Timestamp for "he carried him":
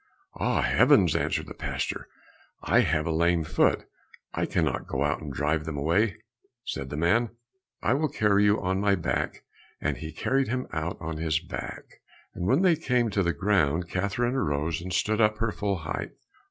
9.97-10.65